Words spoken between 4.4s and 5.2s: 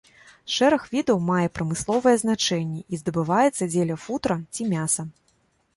ці мяса.